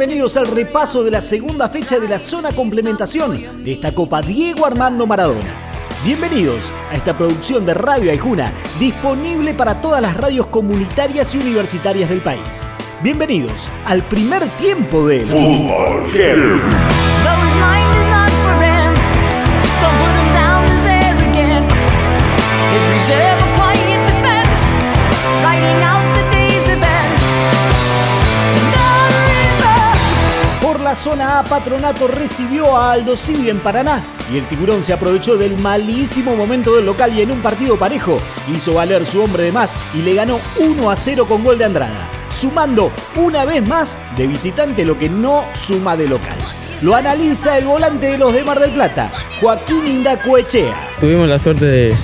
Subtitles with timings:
[0.00, 4.64] bienvenidos al repaso de la segunda fecha de la zona complementación de esta Copa Diego
[4.64, 5.52] Armando Maradona.
[6.02, 12.08] Bienvenidos a esta producción de Radio Aijuna, disponible para todas las radios comunitarias y universitarias
[12.08, 12.66] del país.
[13.02, 16.10] Bienvenidos al primer tiempo de Fútbol
[30.90, 34.02] la zona A, Patronato recibió a Aldo Civi en Paraná
[34.34, 38.18] y el tiburón se aprovechó del malísimo momento del local y en un partido parejo
[38.52, 41.66] hizo valer su hombre de más y le ganó 1 a 0 con gol de
[41.66, 46.36] Andrada, sumando una vez más de visitante lo que no suma de local.
[46.82, 50.74] Lo analiza el volante de los de Mar del Plata, Joaquín Indacoechea.
[50.98, 51.94] Tuvimos la suerte de,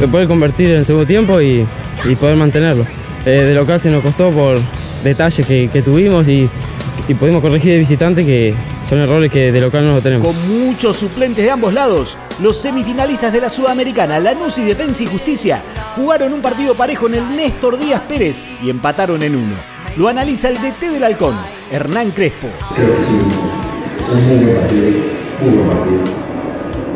[0.00, 1.64] de poder convertir en segundo tiempo y,
[2.18, 2.84] poder mantenerlo.
[3.24, 4.58] Eh, de local se nos costó por
[5.04, 6.50] detalles que tuvimos y,
[7.08, 8.54] y pudimos corregir de visitante que
[8.88, 10.26] son errores que de local no lo tenemos.
[10.26, 15.06] Con muchos suplentes de ambos lados, los semifinalistas de la Sudamericana, Lanús y Defensa y
[15.06, 15.60] Justicia,
[15.96, 19.54] jugaron un partido parejo en el Néstor Díaz Pérez y empataron en uno.
[19.96, 21.34] Lo analiza el DT del Halcón,
[21.72, 22.48] Hernán Crespo.
[22.74, 24.90] Creo que sí, un muy buen partido,
[25.40, 26.26] muy buen partido.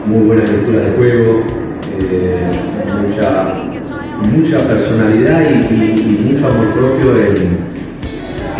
[0.06, 1.44] Muy buena lectura de juego,
[2.00, 2.36] eh,
[3.06, 3.54] mucha,
[4.22, 7.69] mucha personalidad y, y- y mucho amor propio en,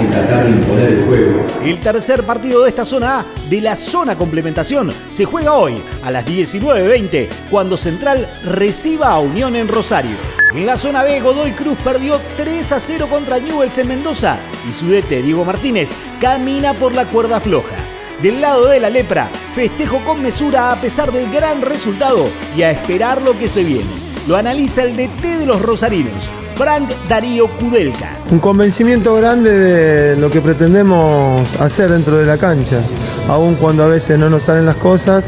[0.08, 1.46] tratar de imponer el juego.
[1.64, 6.10] El tercer partido de esta zona A, de la zona complementación, se juega hoy a
[6.10, 10.16] las 19.20 cuando Central reciba a Unión en Rosario.
[10.54, 14.72] En la zona B, Godoy Cruz perdió 3 a 0 contra Newell's en Mendoza y
[14.72, 17.76] su DT, Diego Martínez, camina por la cuerda floja.
[18.22, 22.24] Del lado de la lepra, festejo con mesura a pesar del gran resultado
[22.56, 23.90] y a esperar lo que se viene.
[24.26, 26.28] Lo analiza el DT de los rosarinos,
[26.60, 28.18] Frank Darío Kudelka.
[28.30, 32.82] Un convencimiento grande de lo que pretendemos hacer dentro de la cancha,
[33.28, 35.24] aun cuando a veces no nos salen las cosas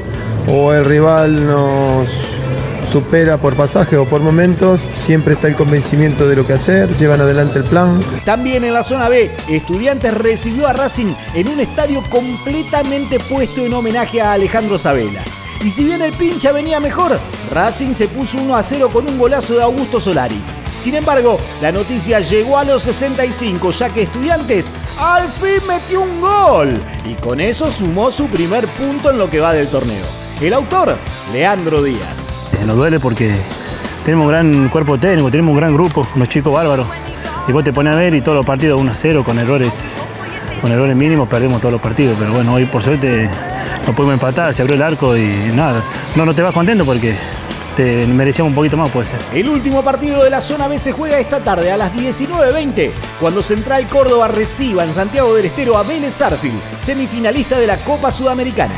[0.47, 2.07] o el rival nos
[2.93, 7.23] supera por pasaje o por momentos, siempre está el convencimiento de lo que hacer, llevan
[7.23, 7.99] adelante el plan.
[8.27, 13.73] También en la zona B, Estudiantes recibió a Racing en un estadio completamente puesto en
[13.73, 15.23] homenaje a Alejandro Sabela.
[15.65, 17.19] Y si bien el pincha venía mejor,
[17.55, 20.62] Racing se puso 1 a 0 con un golazo de Augusto Solari.
[20.79, 26.21] Sin embargo, la noticia llegó a los 65, ya que Estudiantes al fin metió un
[26.21, 30.05] gol y con eso sumó su primer punto en lo que va del torneo.
[30.41, 30.97] El autor,
[31.33, 32.29] Leandro Díaz.
[32.61, 33.33] Eh, Nos duele porque
[34.05, 36.87] tenemos un gran cuerpo técnico, tenemos un gran grupo, unos chicos bárbaros.
[37.47, 39.73] Y vos te pones a ver y todos los partidos 1 a 0 con errores,
[40.61, 42.17] con errores mínimos perdemos todos los partidos.
[42.19, 43.29] Pero bueno, hoy por suerte
[43.87, 45.83] no pudimos empatar, se abrió el arco y nada.
[46.17, 47.17] No, no te vas contento porque
[47.77, 49.19] te merecíamos un poquito más, puede ser.
[49.33, 53.43] El último partido de la zona B se juega esta tarde a las 19.20, cuando
[53.43, 58.75] Central Córdoba reciba en Santiago del Estero a Vélez Sarfield, semifinalista de la Copa Sudamericana.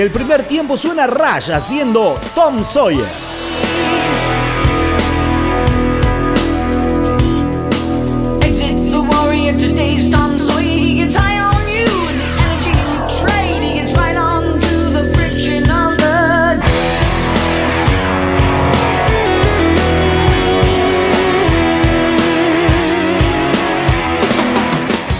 [0.00, 3.27] El primer tiempo suena Rush haciendo Tom Sawyer.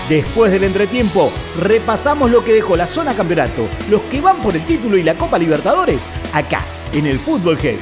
[0.08, 1.30] Después del entretiempo,
[1.60, 5.16] repasamos lo que dejó la zona campeonato, los que van por el título y la
[5.16, 6.62] Copa Libertadores, acá,
[6.94, 7.78] en el Fútbol Heavy.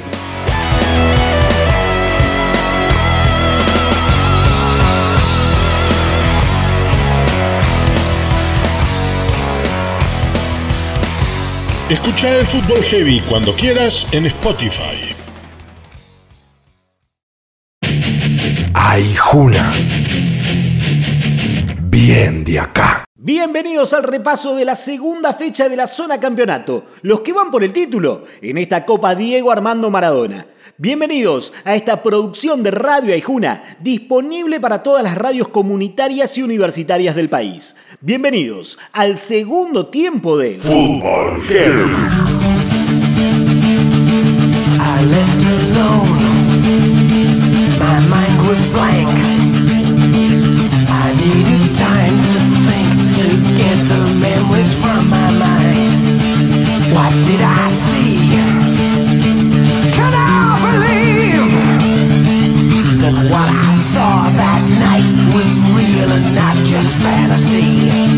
[11.88, 15.14] Escucha el Fútbol Heavy cuando quieras en Spotify.
[18.74, 19.95] Aijuna.
[22.08, 23.04] Bien de acá.
[23.16, 27.64] Bienvenidos al repaso de la segunda fecha de la zona campeonato, los que van por
[27.64, 30.46] el título en esta Copa Diego Armando Maradona.
[30.78, 37.16] Bienvenidos a esta producción de Radio Aijuna, disponible para todas las radios comunitarias y universitarias
[37.16, 37.60] del país.
[38.00, 41.42] Bienvenidos al segundo tiempo de Fútbol.
[63.14, 68.16] what I saw that night was real and not just fantasy.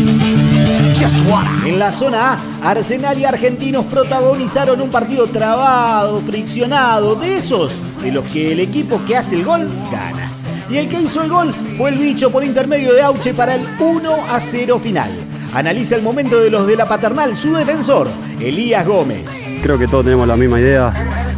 [1.65, 8.11] En la zona A, Arsenal y Argentinos protagonizaron un partido trabado, friccionado, de esos de
[8.11, 10.29] los que el equipo que hace el gol gana.
[10.69, 13.65] Y el que hizo el gol fue el bicho por intermedio de Auche para el
[13.79, 15.09] 1 a 0 final.
[15.53, 18.07] Analiza el momento de los de la paternal, su defensor,
[18.39, 19.29] Elías Gómez.
[19.63, 20.91] Creo que todos tenemos la misma idea,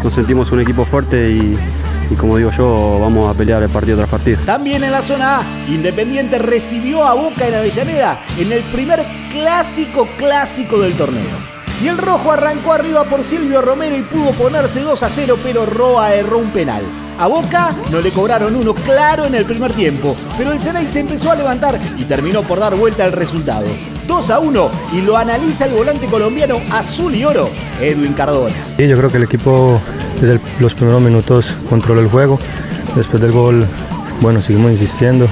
[0.04, 1.58] nos sentimos un equipo fuerte y
[2.12, 4.40] y como digo yo, vamos a pelear el partido tras partido.
[4.46, 10.08] También en la zona A, Independiente recibió a Boca en Avellaneda en el primer clásico
[10.18, 11.52] clásico del torneo.
[11.82, 15.66] Y el rojo arrancó arriba por Silvio Romero y pudo ponerse 2 a 0, pero
[15.66, 16.84] Roa erró un penal.
[17.18, 21.00] A Boca no le cobraron uno claro en el primer tiempo, pero el Ceney se
[21.00, 23.68] empezó a levantar y terminó por dar vuelta al resultado.
[24.08, 27.50] 2 a 1 y lo analiza el volante colombiano azul y oro,
[27.80, 28.56] Edwin Cardona.
[28.78, 29.80] Sí, yo creo que el equipo
[30.22, 32.40] desde el- los primeros minutos controló el juego.
[32.96, 33.66] Después del gol,
[34.22, 35.28] bueno, seguimos insistiendo.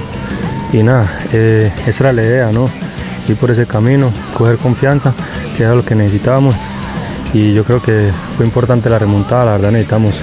[0.72, 2.68] Y nada, eh, esa era la idea, ¿no?
[3.28, 5.12] Ir por ese camino, coger confianza,
[5.56, 6.54] que era lo que necesitábamos.
[7.32, 10.14] Y yo creo que fue importante la remontada, la verdad necesitamos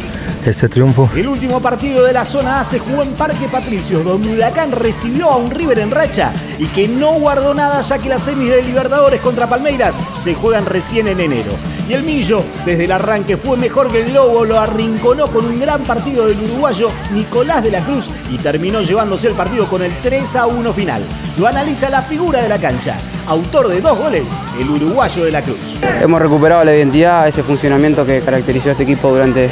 [0.46, 1.10] este triunfo.
[1.16, 5.30] El último partido de la zona A se jugó en Parque Patricios, donde Huracán recibió
[5.32, 8.62] a un River en racha y que no guardó nada ya que las semis de
[8.64, 11.52] Libertadores contra Palmeiras se juegan recién en enero.
[11.90, 15.58] Y el Millo, desde el arranque, fue mejor que el Lobo, lo arrinconó con un
[15.58, 19.94] gran partido del uruguayo Nicolás de la Cruz y terminó llevándose el partido con el
[20.02, 21.02] 3 a 1 final.
[21.40, 24.26] Lo analiza la figura de la cancha, autor de dos goles,
[24.60, 25.78] el uruguayo de la Cruz.
[26.02, 29.50] Hemos recuperado la identidad, ese funcionamiento que caracterizó a este equipo durante,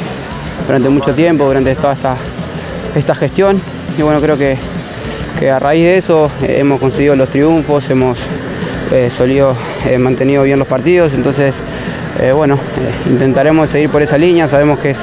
[0.66, 2.16] durante mucho tiempo, durante toda esta,
[2.94, 3.58] esta gestión.
[3.96, 4.58] Y bueno, creo que,
[5.50, 8.18] a raíz de eso eh, hemos conseguido los triunfos, hemos
[8.92, 9.56] eh, solido,
[9.86, 11.14] eh, mantenido bien los partidos.
[11.14, 11.54] Entonces,
[12.20, 14.48] eh, bueno, eh, intentaremos seguir por esa línea.
[14.48, 14.96] Sabemos que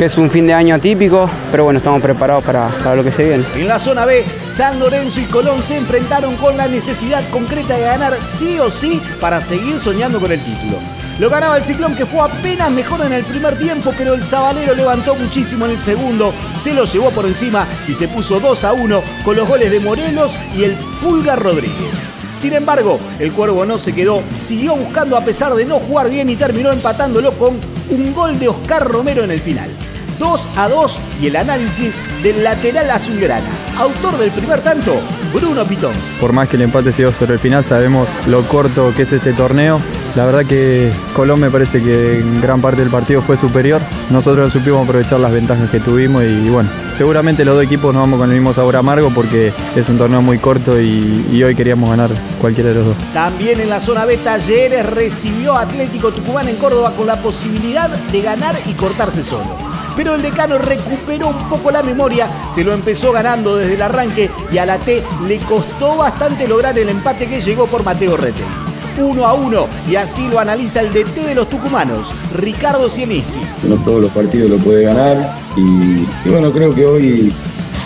[0.00, 3.24] es, un fin de año atípico, pero bueno, estamos preparados para, para lo que se
[3.24, 3.44] viene.
[3.54, 7.84] En la zona B, San Lorenzo y Colón se enfrentaron con la necesidad concreta de
[7.84, 10.78] ganar sí o sí para seguir soñando con el título.
[11.18, 14.74] Lo ganaba el Ciclón que fue apenas mejor en el primer tiempo, pero el Sabalero
[14.74, 18.74] levantó muchísimo en el segundo, se lo llevó por encima y se puso 2 a
[18.74, 22.04] 1 con los goles de Morelos y el Pulga Rodríguez.
[22.36, 26.28] Sin embargo, el Cuervo no se quedó, siguió buscando a pesar de no jugar bien
[26.28, 29.70] y terminó empatándolo con un gol de Oscar Romero en el final.
[30.18, 33.48] 2 a 2 y el análisis del lateral azulgrana.
[33.78, 34.96] Autor del primer tanto,
[35.32, 35.94] Bruno Pitón.
[36.20, 39.12] Por más que el empate se dio sobre el final, sabemos lo corto que es
[39.12, 39.80] este torneo.
[40.16, 43.82] La verdad que Colón me parece que en gran parte del partido fue superior.
[44.08, 48.18] Nosotros supimos aprovechar las ventajas que tuvimos y bueno, seguramente los dos equipos nos vamos
[48.18, 52.08] con el mismo sabor amargo porque es un torneo muy corto y, hoy queríamos ganar
[52.40, 52.96] cualquiera de los dos.
[53.12, 58.22] También en la zona B, Talleres recibió Atlético Tucumán en Córdoba con la posibilidad de
[58.22, 59.54] ganar y cortarse solo.
[59.96, 64.30] Pero el decano recuperó un poco la memoria, se lo empezó ganando desde el arranque
[64.50, 68.65] y a la T le costó bastante lograr el empate que llegó por Mateo Rete.
[69.02, 73.40] 1 a 1 y así lo analiza el DT de los tucumanos, Ricardo Sieniski.
[73.68, 77.32] no todos los partidos lo puede ganar y, y bueno, creo que hoy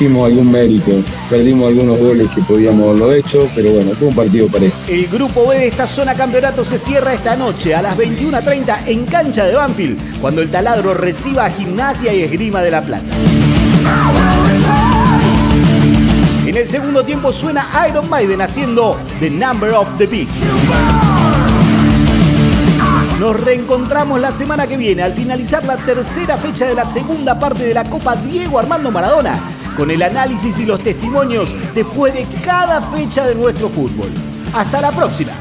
[0.01, 0.93] hicimos algún mérito,
[1.29, 4.75] perdimos algunos goles que podíamos haberlo hecho, pero bueno, fue un partido parejo.
[4.89, 9.05] El grupo B de esta zona campeonato se cierra esta noche a las 21.30 en
[9.05, 13.05] cancha de Banfield, cuando el taladro reciba a Gimnasia y Esgrima de la Plata.
[16.51, 20.43] En el segundo tiempo suena Iron Maiden haciendo The Number of the Beast.
[23.21, 27.67] Nos reencontramos la semana que viene al finalizar la tercera fecha de la segunda parte
[27.67, 29.39] de la Copa Diego Armando Maradona,
[29.77, 34.11] con el análisis y los testimonios después de cada fecha de nuestro fútbol.
[34.53, 35.41] Hasta la próxima.